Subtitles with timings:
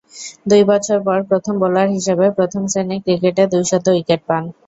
[0.49, 4.43] দুই বছর পর প্রথম বোলার হিসেবে প্রথম-শ্রেণীর ক্রিকেটে দুইশত উইকেট পান।